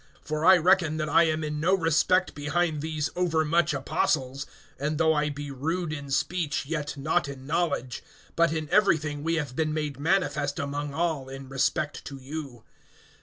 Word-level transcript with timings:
(5)For 0.27 0.47
I 0.47 0.57
reckon 0.57 0.97
that 0.97 1.09
I 1.09 1.25
am 1.25 1.43
in 1.43 1.59
no 1.59 1.75
respect 1.75 2.33
behind 2.33 2.81
these 2.81 3.11
overmuch 3.15 3.71
apostles. 3.71 4.47
(6)And 4.79 4.97
though 4.97 5.13
I 5.13 5.29
be 5.29 5.51
rude 5.51 5.93
in 5.93 6.09
speech, 6.09 6.65
yet 6.65 6.97
not 6.97 7.27
in 7.27 7.45
knowledge; 7.45 8.03
but 8.35 8.51
in 8.51 8.67
everything 8.71 9.21
we 9.21 9.35
have 9.35 9.55
been 9.55 9.75
made 9.75 9.99
manifest 9.99 10.57
among 10.57 10.91
all, 10.95 11.29
in 11.29 11.49
respect 11.49 12.03
to 12.05 12.17
you. 12.17 12.63